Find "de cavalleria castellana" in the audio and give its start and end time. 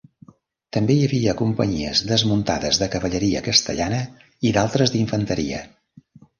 2.85-4.03